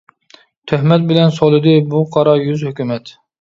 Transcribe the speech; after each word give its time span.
تۆھمەت 0.71 1.05
بىلەن 1.11 1.35
سولىدى، 1.35 1.75
بۇ 1.93 2.01
قارا 2.17 2.35
يۈز 2.47 2.65
ھۆكۈمەت. 2.71 3.15